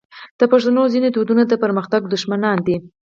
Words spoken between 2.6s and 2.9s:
دي.